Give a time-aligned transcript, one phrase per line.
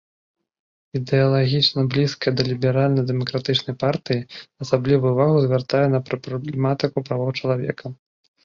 [0.99, 4.27] Ідэалагічна блізкая да ліберальна-дэмакратычнай партыі,
[4.65, 7.85] асаблівую ўвагу звяртае на праблематыку правоў чалавека.